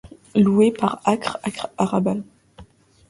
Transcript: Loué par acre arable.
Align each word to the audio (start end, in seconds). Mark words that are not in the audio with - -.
Loué 0.33 0.71
par 0.71 0.99
acre 1.05 1.37
arable. 1.77 2.23